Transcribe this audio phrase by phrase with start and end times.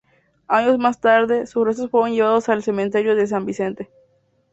[0.47, 3.91] Años más tarde, sus restos fueron llevados al cementerio de San Vicente.